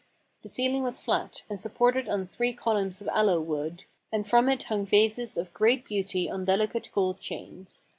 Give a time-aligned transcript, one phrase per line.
[0.41, 4.63] The ceiling was flat, and supported on three columns of aloe wood, and from it
[4.63, 7.85] hung vases of great beauty on delicate gold chains.